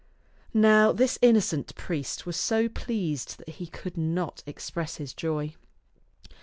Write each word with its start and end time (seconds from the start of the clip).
Now 0.55 0.91
this 0.91 1.19
innocent 1.21 1.75
priest 1.75 2.25
was 2.25 2.35
so 2.35 2.67
pleased 2.67 3.37
that 3.37 3.49
he 3.49 3.67
could 3.67 3.97
not 3.97 4.41
express 4.47 4.95
his 4.95 5.13
joy. 5.13 5.53